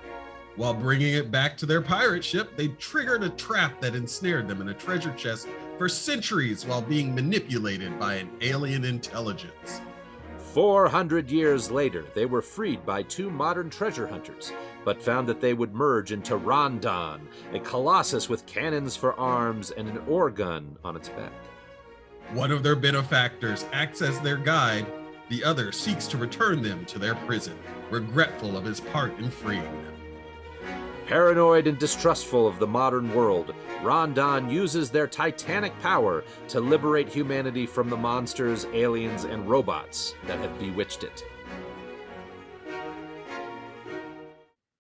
[0.58, 4.60] While bringing it back to their pirate ship, they triggered a trap that ensnared them
[4.60, 9.82] in a treasure chest for centuries while being manipulated by an alien intelligence.
[10.40, 14.52] 400 years later, they were freed by two modern treasure hunters,
[14.84, 19.88] but found that they would merge into Rondon, a colossus with cannons for arms and
[19.88, 21.34] an ore gun on its back.
[22.34, 24.88] One of their benefactors acts as their guide,
[25.30, 27.60] the other seeks to return them to their prison,
[27.92, 29.97] regretful of his part in freeing them.
[31.08, 37.66] Paranoid and distrustful of the modern world, Rondon uses their titanic power to liberate humanity
[37.66, 41.24] from the monsters, aliens, and robots that have bewitched it.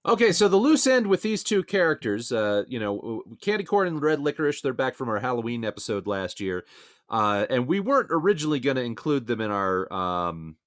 [0.05, 4.01] Okay, so the loose end with these two characters, uh, you know, Candy Corn and
[4.01, 6.65] Red Licorice, they're back from our Halloween episode last year.
[7.09, 10.57] Uh, and we weren't originally going to include them in our um,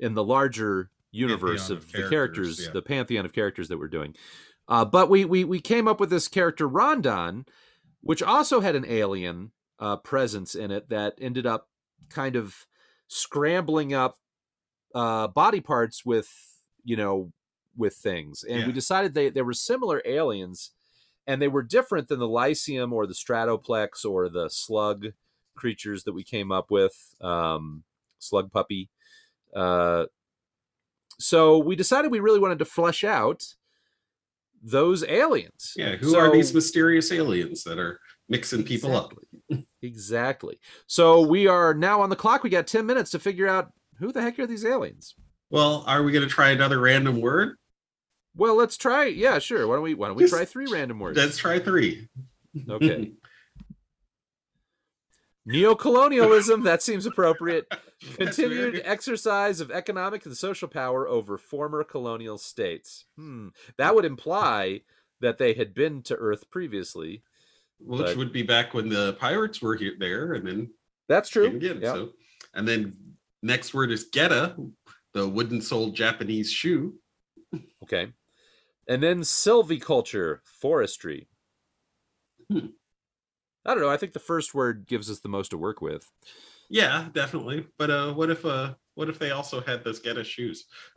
[0.00, 2.72] in the larger universe Pantheon of, of the characters, characters, yeah.
[2.72, 4.14] the pantheon of characters that we're doing.
[4.70, 7.44] Uh, but we, we we came up with this character Rondon,
[8.02, 11.68] which also had an alien uh, presence in it that ended up
[12.08, 12.66] kind of
[13.08, 14.20] scrambling up
[14.94, 16.30] uh, body parts with
[16.84, 17.32] you know
[17.76, 20.70] with things, and we decided they they were similar aliens,
[21.26, 25.06] and they were different than the Lyceum or the Stratoplex or the Slug
[25.56, 27.82] creatures that we came up with, um,
[28.20, 28.88] Slug Puppy.
[29.54, 30.06] Uh,
[31.18, 33.56] so we decided we really wanted to flesh out
[34.62, 35.72] those aliens.
[35.76, 39.12] Yeah, who are these mysterious aliens that are mixing people up?
[39.50, 39.66] Exactly.
[39.82, 40.60] Exactly.
[40.86, 42.42] So we are now on the clock.
[42.42, 45.14] We got 10 minutes to figure out who the heck are these aliens.
[45.50, 47.56] Well, are we going to try another random word?
[48.36, 49.06] Well, let's try.
[49.06, 49.66] Yeah, sure.
[49.66, 51.16] Why don't we why don't we try three random words?
[51.16, 52.08] Let's try three.
[52.68, 53.12] Okay.
[55.50, 57.66] Neocolonialism, that seems appropriate.
[58.16, 63.04] Continued exercise of economic and social power over former colonial states.
[63.16, 63.48] Hmm.
[63.76, 64.82] That would imply
[65.20, 67.22] that they had been to Earth previously.
[67.78, 70.70] which but- would be back when the pirates were here there, and then
[71.08, 71.46] That's true.
[71.46, 71.80] again.
[71.82, 71.92] Yeah.
[71.94, 72.10] So,
[72.54, 72.96] and then
[73.42, 74.56] next word is geta,
[75.12, 76.94] the wooden-soled Japanese shoe.
[77.82, 78.12] Okay.
[78.88, 81.28] And then silviculture, forestry.
[82.50, 82.66] Hmm.
[83.66, 83.90] I don't know.
[83.90, 86.10] I think the first word gives us the most to work with.
[86.68, 87.66] Yeah, definitely.
[87.78, 90.64] But uh, what if uh, what if they also had those get geta shoes?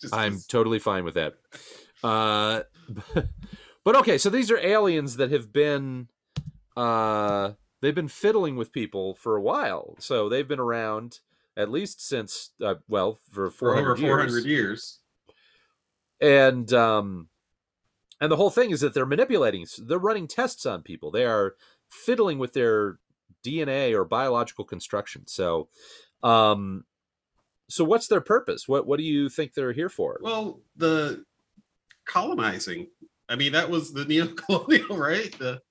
[0.00, 1.34] Just I'm 'cause- totally fine with that.
[2.02, 2.62] Uh,
[3.84, 6.08] but okay, so these are aliens that have been
[6.76, 9.94] uh, they've been fiddling with people for a while.
[10.00, 11.20] So they've been around
[11.56, 14.46] at least since uh, well for for 400 over 400 years.
[14.46, 14.98] years.
[16.20, 17.28] and um
[18.22, 21.54] and the whole thing is that they're manipulating they're running tests on people they are
[21.90, 22.98] fiddling with their
[23.44, 25.68] dna or biological construction so
[26.22, 26.84] um
[27.68, 31.24] so what's their purpose what what do you think they're here for Well, the
[32.04, 32.88] colonizing.
[33.28, 35.36] I mean, that was the neo-colonial, right?
[35.38, 35.62] The,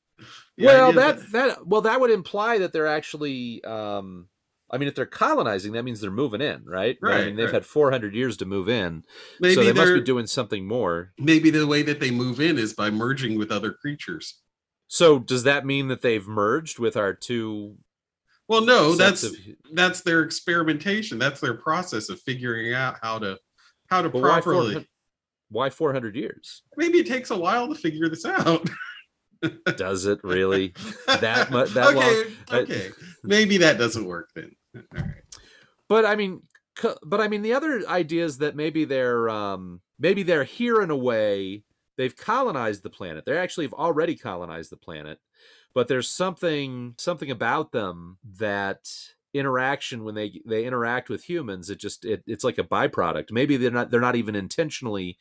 [0.57, 4.27] the well idea that that well that would imply that they're actually um
[4.71, 7.21] i mean if they're colonizing that means they're moving in right Right.
[7.21, 7.53] i mean they've right.
[7.53, 9.03] had 400 years to move in
[9.39, 12.57] maybe so they must be doing something more maybe the way that they move in
[12.57, 14.41] is by merging with other creatures.
[14.88, 17.77] so does that mean that they've merged with our two
[18.47, 19.36] Well, no, that's of-
[19.73, 21.17] that's their experimentation.
[21.17, 23.38] That's their process of figuring out how to
[23.89, 24.88] how to But properly.
[25.49, 28.67] why 400 years Maybe it takes a while to figure this out.
[29.77, 30.73] does it really
[31.07, 32.89] That mu- that long- okay, I- okay.
[33.23, 34.51] Maybe that doesn't work then.
[35.88, 36.41] But i mean
[37.03, 40.89] but i mean the other idea is that maybe they're um maybe they're here in
[40.89, 41.63] a way
[41.97, 43.25] they've colonized the planet.
[43.25, 45.19] They actually have already colonized the planet
[45.73, 48.89] but there's something something about them that
[49.34, 53.31] interaction when they they interact with humans it just it, it's like a byproduct.
[53.31, 55.17] Maybe they're not they're not even intentionally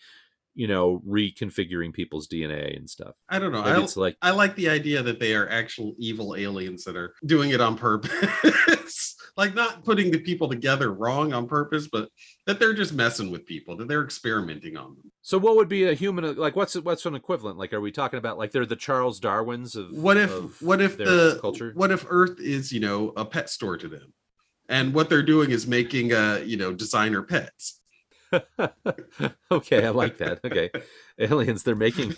[0.54, 3.14] you know, reconfiguring people's DNA and stuff.
[3.28, 3.62] I don't know.
[3.62, 7.14] I, it's like I like the idea that they are actual evil aliens that are
[7.24, 9.16] doing it on purpose.
[9.36, 12.08] like not putting the people together wrong on purpose, but
[12.46, 15.12] that they're just messing with people, that they're experimenting on them.
[15.22, 15.38] so.
[15.38, 16.36] What would be a human?
[16.36, 17.56] Like, what's what's an equivalent?
[17.56, 20.80] Like, are we talking about like they're the Charles Darwins of What if of what
[20.80, 21.72] if the culture?
[21.74, 24.12] what if Earth is, you know, a pet store to them?
[24.68, 27.79] And what they're doing is making uh, you know, designer pets.
[29.50, 30.40] okay, I like that.
[30.44, 30.70] Okay,
[31.18, 32.14] aliens, they're making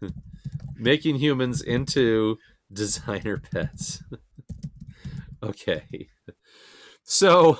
[0.76, 2.38] making humans into
[2.72, 4.02] designer pets.
[5.42, 6.08] okay,
[7.02, 7.58] so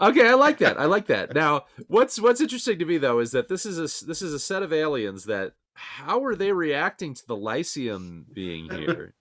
[0.00, 0.78] okay, I like that.
[0.78, 1.34] I like that.
[1.34, 4.38] Now, what's what's interesting to me though is that this is a this is a
[4.38, 9.14] set of aliens that how are they reacting to the Lyceum being here?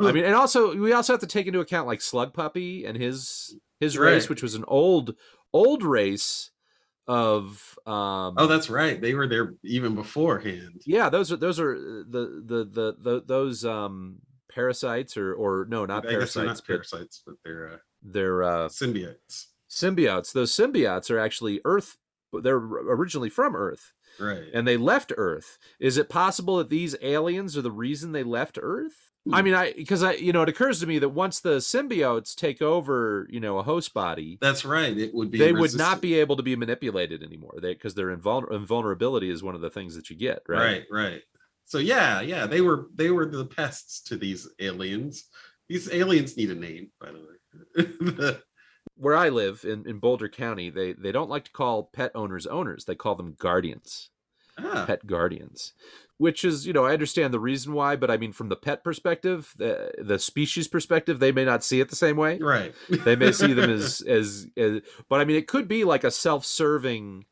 [0.00, 2.96] I mean, and also we also have to take into account like Slug Puppy and
[2.96, 4.30] his his race, Right.
[4.30, 5.16] which was an old
[5.52, 6.50] old race
[7.08, 9.00] of um Oh, that's right.
[9.00, 10.82] They were there even beforehand.
[10.84, 15.86] yeah those are those are the the the, the those um parasites or or no
[15.86, 19.52] not parasites not but parasites, but they're uh, they're uh symbiotes.
[19.70, 21.96] symbiotes those symbiotes are actually earth
[22.42, 24.54] they're originally from earth Right.
[24.54, 28.58] and they left earth is it possible that these aliens are the reason they left
[28.62, 29.44] earth I Hmm.
[29.44, 32.60] mean, I because I you know it occurs to me that once the symbiotes take
[32.60, 34.96] over, you know, a host body, That's right.
[34.96, 37.58] It would be they would not be able to be manipulated anymore.
[37.62, 40.58] They because their invul- invulnerability is one of the things that you get, right?
[40.58, 41.22] right, right.
[41.64, 45.24] So yeah, yeah, they were they were the pests to these aliens.
[45.68, 48.36] These aliens need a name, by the way.
[48.94, 52.46] Where I live in, in Boulder County, they they don't like to call pet owners
[52.46, 52.84] owners.
[52.86, 54.08] They call them guardians,
[54.58, 55.72] ah, pet guardians.
[56.18, 58.84] Which is, you know, I understand the reason why, but I mean, from the pet
[58.84, 62.38] perspective, the the species perspective, they may not see it the same way.
[62.38, 62.72] right.
[62.88, 66.10] they may see them as, as as but i mean it could be like a
[66.12, 67.24] self-serving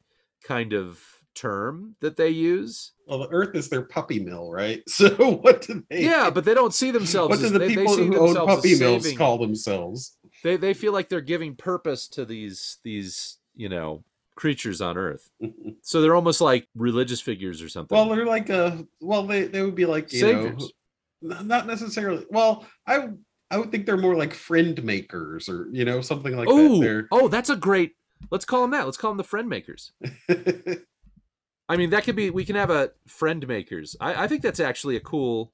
[0.44, 1.00] kind of
[1.35, 4.83] term that they use well, the Earth is their puppy mill, right?
[4.88, 5.09] So
[5.42, 6.02] what do they?
[6.02, 8.18] yeah but they don't see themselves what do as, the they, they people see who
[8.18, 10.16] own puppy mills saving- call themselves?
[10.42, 14.02] they, they feel like they're giving purpose to these these you know
[14.40, 15.31] creatures on earth
[15.83, 19.62] so they're almost like religious figures or something well, they're like uh well, they they
[19.62, 20.72] would be like you Saviors.
[21.20, 22.24] know, not necessarily.
[22.31, 26.37] Well, I would- I would think they're more like friend makers or you know something
[26.37, 26.81] like oh that.
[26.81, 27.96] They're oh that's a great
[28.31, 29.90] let's call them that let's call them the friend makers
[31.70, 32.31] I mean, that could be.
[32.31, 33.94] We can have a friend makers.
[34.00, 35.53] I, I think that's actually a cool.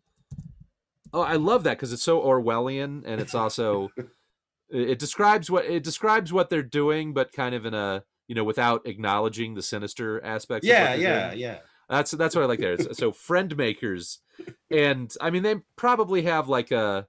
[1.13, 3.91] Oh, I love that because it's so Orwellian, and it's also
[4.71, 8.45] it describes what it describes what they're doing, but kind of in a you know
[8.45, 10.67] without acknowledging the sinister aspects.
[10.67, 11.41] yeah, yeah, doing.
[11.41, 11.59] yeah.
[11.89, 12.77] That's that's what I like there.
[12.95, 14.19] So, friend makers,
[14.71, 17.07] and I mean they probably have like a,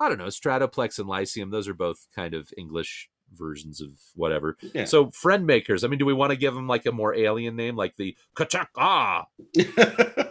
[0.00, 1.50] I don't know, Stratoplex and Lyceum.
[1.50, 4.56] Those are both kind of English versions of whatever.
[4.74, 4.84] Yeah.
[4.84, 5.84] So friend makers.
[5.84, 8.16] I mean, do we want to give them like a more alien name, like the
[8.36, 9.24] Kachaka?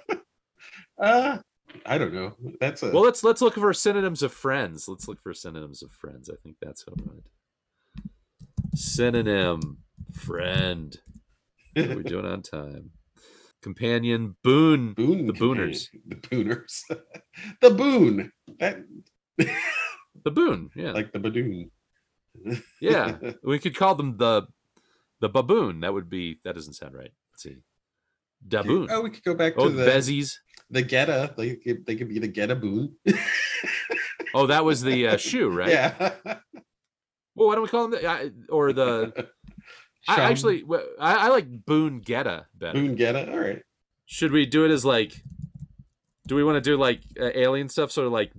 [0.98, 1.38] uh,
[1.86, 2.36] I don't know.
[2.60, 4.88] That's a Well, let's let's look for synonyms of friends.
[4.88, 6.30] Let's look for synonyms of friends.
[6.30, 7.24] I think that's all right.
[8.76, 9.78] Synonym
[10.14, 10.96] friend.
[11.76, 12.92] What are we doing on time?
[13.62, 14.94] Companion boon.
[14.94, 15.28] boon.
[15.28, 15.72] the companion.
[15.72, 15.88] booners.
[16.08, 16.82] The booners.
[17.62, 18.32] the boon.
[18.60, 18.84] That
[20.24, 20.70] The boon.
[20.76, 20.92] Yeah.
[20.92, 21.70] like the badoon.
[22.82, 23.18] yeah.
[23.44, 24.44] We could call them the
[25.22, 25.82] the baboon.
[25.82, 27.12] That would be that doesn't sound right.
[27.32, 27.58] Let's see.
[28.46, 28.88] Daboon.
[28.90, 30.34] Oh, we could go back to Oh, the bezies.
[30.70, 31.34] the Geta.
[31.38, 32.96] They could, they could be the Geta boon.
[34.34, 35.70] Oh, that was the uh, shoe, right?
[35.70, 36.12] Yeah.
[37.36, 39.30] Well, why don't we call them the, uh, or the?
[40.08, 40.64] I actually,
[41.00, 42.74] I, I like Boon Getta better.
[42.74, 43.32] boon Geta.
[43.32, 43.62] All right.
[44.06, 45.24] Should we do it as like?
[46.28, 48.32] Do we want to do like uh, alien stuff, sort of like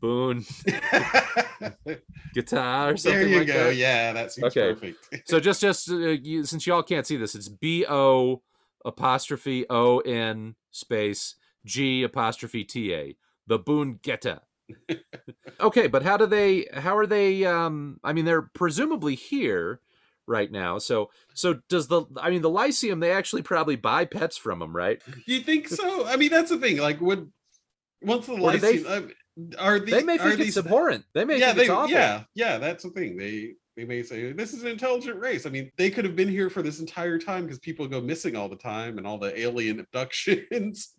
[0.00, 0.44] Boon
[2.34, 3.64] Guitar or something there you like go.
[3.68, 3.76] that?
[3.76, 4.74] Yeah, that seems Okay.
[4.74, 4.98] perfect.
[5.26, 8.42] So just just uh, you, since y'all can't see this, it's B O
[8.84, 13.16] apostrophe O N space G apostrophe T A.
[13.46, 14.42] The Boon Getta.
[15.60, 16.66] Okay, but how do they?
[16.72, 17.44] How are they?
[17.44, 19.80] Um, I mean, they're presumably here
[20.26, 20.78] right now.
[20.78, 22.04] So so does the?
[22.20, 23.00] I mean, the Lyceum.
[23.00, 25.02] They actually probably buy pets from them, right?
[25.26, 26.06] you think so?
[26.06, 26.78] I mean, that's the thing.
[26.78, 27.30] Like, would
[28.02, 31.04] once the do they Lyceum uh, are these they may are think these it's abhorrent.
[31.14, 31.90] They may yeah, think they, it's awful.
[31.90, 32.58] yeah, yeah.
[32.58, 33.16] That's the thing.
[33.16, 35.46] They they may say this is an intelligent race.
[35.46, 38.34] I mean, they could have been here for this entire time because people go missing
[38.36, 40.94] all the time and all the alien abductions.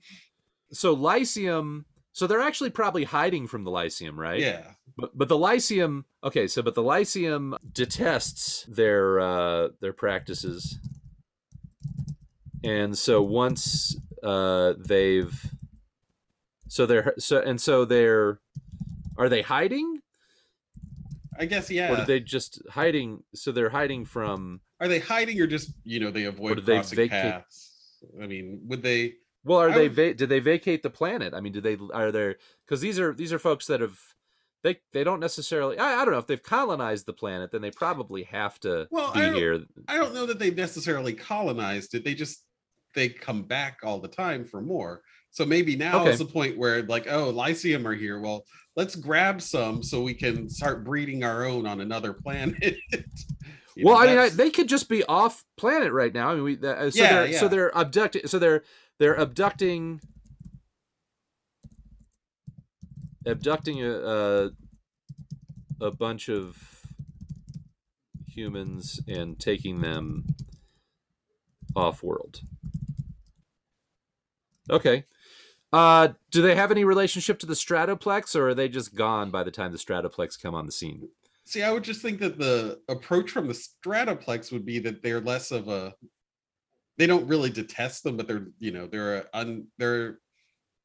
[0.71, 1.85] So Lyceum.
[2.18, 4.40] So they're actually probably hiding from the Lyceum, right?
[4.40, 10.80] Yeah, But but the Lyceum, okay, so but the Lyceum detests their uh their practices.
[12.63, 15.32] And so once uh they've
[16.68, 18.40] so they're so and so they're
[19.15, 20.00] are they hiding?
[21.38, 21.94] I guess yeah.
[21.94, 23.26] Or did they just hiding?
[23.36, 24.62] So they're hiding from.
[24.80, 27.76] Are they hiding or just you know they avoid did they crossing vacate- paths?
[28.20, 29.13] I mean, would they?
[29.48, 29.87] Well, are I they?
[29.87, 31.33] would- Va- did they vacate the planet?
[31.33, 31.77] I mean, do they?
[31.93, 32.35] Are there?
[32.65, 34.00] Because these are these are folks that have.
[34.63, 35.77] They they don't necessarily.
[35.77, 39.13] I, I don't know if they've colonized the planet, then they probably have to Well,
[39.13, 39.63] be I here.
[39.87, 42.04] I don't know that they've necessarily colonized it.
[42.04, 42.43] They just
[42.95, 45.02] they come back all the time for more.
[45.29, 46.10] So maybe now Okay.
[46.12, 48.19] is the point where like, oh, Lyceum are here.
[48.19, 48.43] Well,
[48.75, 52.75] let's grab some so we can start breeding our own on another planet.
[53.83, 56.29] Well, know, I mean, I, they could just be off planet right now.
[56.31, 58.25] I mean, we, uh, so Yeah, they're so they're abducting.
[58.25, 58.63] So they're
[59.00, 60.02] they're abducting
[63.25, 64.50] abducting a a,
[65.81, 66.81] a bunch of
[68.27, 70.35] humans and taking them
[71.75, 72.41] off world.
[74.69, 75.06] Okay.
[75.73, 79.43] Uh, do they have any relationship to the Stratoplex, or are they just gone by
[79.43, 81.10] the time the Stratoplex come on the scene?
[81.45, 85.21] See, I would just think that the approach from the Stratoplex would be that they're
[85.21, 85.95] less of a.
[86.98, 90.19] They don't really detest them, but they're you know they're un, they're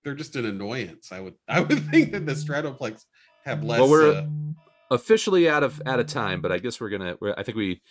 [0.05, 1.13] they're just an annoyance.
[1.13, 3.05] I would I would think that the Stratoplex
[3.45, 3.65] have mm.
[3.65, 3.81] less.
[3.81, 4.27] Well, we're- uh,
[4.93, 7.17] officially out of out of time, but I guess we're gonna.
[7.21, 7.83] We're, I think we.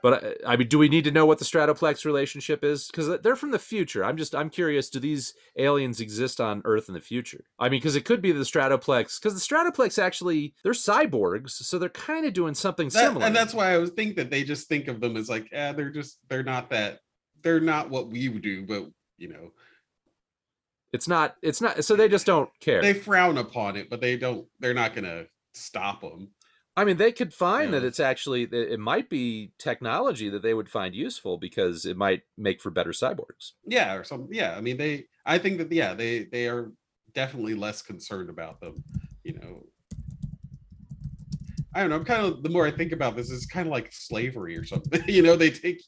[0.00, 2.86] But I, I mean, do we need to know what the Stratoplex relationship is?
[2.86, 4.04] Because they're from the future.
[4.04, 4.90] I'm just I'm curious.
[4.90, 7.44] Do these aliens exist on Earth in the future?
[7.58, 9.20] I mean, because it could be the Stratoplex.
[9.20, 13.26] Because the Stratoplex actually they're cyborgs, so they're kind of doing something that- similar.
[13.26, 15.72] and that's why I would think that they just think of them as like, yeah,
[15.72, 17.00] they're just they're not that
[17.42, 18.86] they're not what we would do, but
[19.16, 19.52] you know
[20.92, 21.36] it's not.
[21.42, 21.84] It's not.
[21.84, 22.80] So they just don't care.
[22.80, 24.46] they frown upon it, but they don't.
[24.58, 25.24] They're not gonna
[25.54, 26.28] stop them.
[26.76, 30.70] I mean, they could find that it's actually it might be technology that they would
[30.70, 33.52] find useful because it might make for better cyborgs.
[33.66, 34.34] Yeah, or something.
[34.34, 35.06] Yeah, I mean they.
[35.26, 36.72] I think that yeah, they they are
[37.12, 38.82] definitely less concerned about them.
[39.24, 39.66] You know.
[41.74, 41.96] I don't know.
[41.96, 44.64] I'm kind of the more I think about this, it's kind of like slavery or
[44.64, 45.02] something.
[45.08, 45.82] you know, they take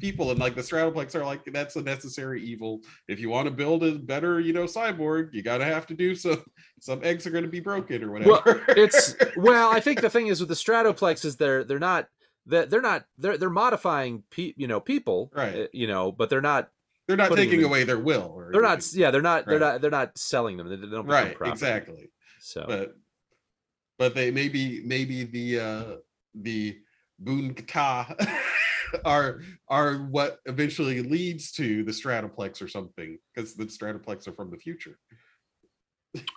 [0.00, 2.80] people and like the Stratoplex are like that's a necessary evil.
[3.08, 6.14] If you want to build a better, you know, cyborg, you gotta have to do
[6.14, 6.44] some.
[6.80, 8.64] Some eggs are going to be broken or Well, whatever.
[8.68, 12.06] it's well i think the thing is with the stratoplex is they're they're not
[12.44, 15.56] they're, they're not they're they're modifying pe- you know people Right.
[15.56, 16.68] uh, you know but they're not
[17.08, 18.30] they're not taking away their will.
[18.36, 21.06] Or they're not yeah they're not they're not they're not selling them they, they don't
[21.06, 21.34] right.
[21.46, 22.10] Exactly.
[22.40, 22.94] so but
[23.98, 25.84] but they maybe maybe the uh
[26.34, 26.76] the
[27.18, 27.54] boon
[29.04, 34.50] are are what eventually leads to the stratoplex or something because the stratoplex are from
[34.50, 34.98] the future.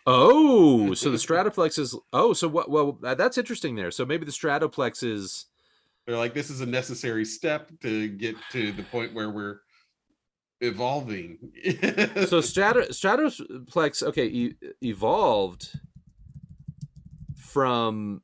[0.06, 3.92] Oh so the stratoplex is oh so what well that's interesting there.
[3.92, 5.46] So maybe the stratoplex is
[6.06, 9.62] they're like this is a necessary step to get to the point where we're
[10.62, 11.38] evolving.
[12.28, 15.80] So strato stratoplex okay e- evolved
[17.38, 18.22] from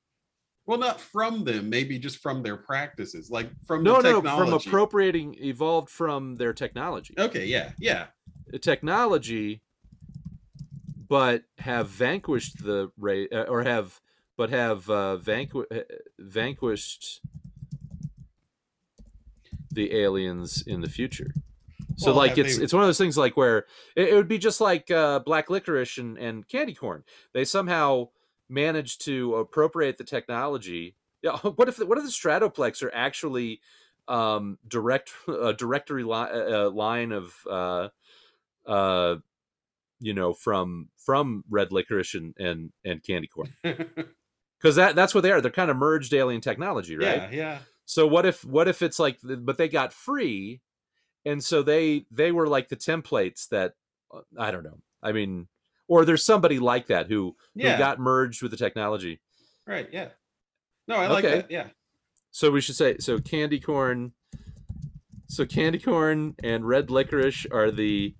[0.66, 4.53] well not from them maybe just from their practices like from no the no from
[4.53, 7.13] appropriating evolved from their technology.
[7.18, 8.07] Okay yeah yeah.
[8.61, 9.61] Technology
[11.07, 14.01] but have vanquished the race or have
[14.38, 15.84] but have uh, vanqu- uh,
[16.20, 17.22] vanquished
[19.72, 21.32] the aliens in the future.
[21.97, 24.28] So Well, like it's they- it's one of those things like where it, it would
[24.28, 27.03] be just like uh, black licorice and, and candy corn.
[27.34, 28.09] They somehow
[28.49, 30.95] managed to appropriate the technology.
[31.21, 33.61] Yeah what if the, what if the stratoplex are actually
[34.07, 37.89] um direct a directory li- uh, line of uh
[38.67, 39.15] uh
[39.99, 43.53] you know from from red licorice and and, and candy corn?
[44.57, 45.41] Because that that's what they are.
[45.41, 47.23] They're kind of merged alien technology right?
[47.23, 47.59] Yeah yeah.
[47.85, 50.61] So what if what if it's like but they got free
[51.23, 53.73] and so they they were like the templates that
[54.11, 54.79] uh, i don't know.
[55.03, 55.49] I mean
[55.88, 57.73] or there's somebody like that who yeah.
[57.73, 59.19] who got merged with the technology.
[59.67, 60.09] Right yeah.
[60.88, 61.36] No i like Okay.
[61.38, 61.67] that yeah.
[62.31, 64.13] So we should say so candy corn
[65.27, 68.15] so candy corn and red licorice are the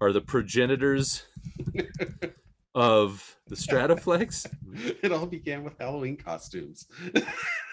[0.00, 1.24] are the progenitors
[2.74, 4.46] of the stratoplex
[5.02, 6.86] it all began with halloween costumes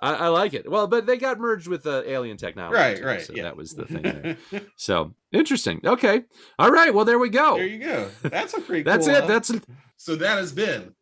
[0.00, 0.70] I, I like it.
[0.70, 3.42] Well but they got merged with the alien technology right too, right so yeah.
[3.44, 4.62] that was the thing there.
[4.76, 5.80] So interesting.
[5.84, 6.24] Okay.
[6.58, 6.92] All right.
[6.92, 7.56] Well there we go.
[7.56, 8.10] There you go.
[8.22, 9.24] That's a pretty that's cool, it.
[9.24, 9.52] uh, that's
[9.96, 10.94] so that has been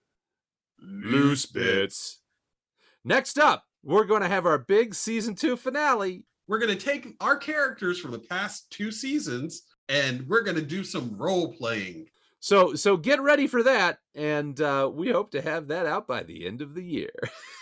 [0.81, 2.21] loose bits.
[3.05, 6.25] Next up we're going to have our big season two finale.
[6.47, 10.63] We're going to take our characters from the past two seasons and we're going to
[10.63, 12.07] do some role playing
[12.41, 16.23] So so get ready for that, and uh, we hope to have that out by
[16.23, 17.13] the end of the year.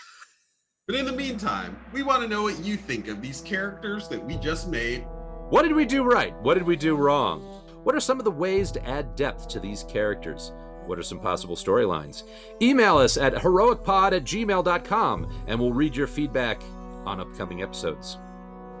[0.87, 4.23] but in the meantime we want to know what you think of these characters that
[4.23, 5.05] we just made
[5.49, 6.35] what did we do right?
[6.41, 7.41] What did we do wrong?
[7.83, 10.51] What are some of the ways to add depth to these characters?
[10.85, 12.23] What are some possible storylines?
[12.61, 16.61] Email us at heroicpod at gmail.com and we'll read your feedback
[17.05, 18.17] on upcoming episodes.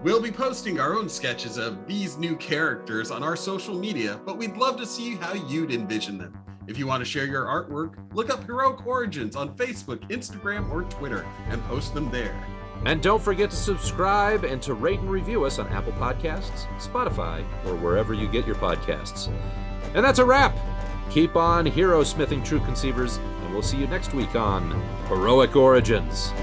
[0.03, 4.37] We'll be posting our own sketches of these new characters on our social media, but
[4.37, 6.37] we'd love to see how you'd envision them.
[6.67, 10.83] If you want to share your artwork, look up Heroic Origins on Facebook, Instagram, or
[10.83, 12.35] Twitter and post them there.
[12.85, 17.41] And don't forget to subscribe and to rate and review us on Apple Podcasts, Spotify,
[17.65, 19.31] or wherever you get your podcasts.
[19.95, 20.57] And that's a wrap.
[21.09, 24.71] Keep on hero smithing, true conceivers, and we'll see you next week on
[25.07, 26.33] Heroic Origins.